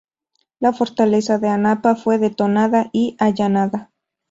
La 0.59 0.73
fortaleza 0.73 1.37
de 1.37 1.47
Anapa 1.49 1.95
fue 1.95 2.17
detonada 2.17 2.89
y 2.91 3.15
allanada. 3.19 3.91